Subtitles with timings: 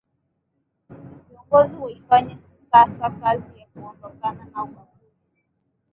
[1.29, 2.37] viongozi waifanye
[2.71, 5.35] sasa kazi ya kuondokana na ubaguzi